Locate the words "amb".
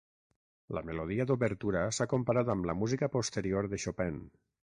2.55-2.71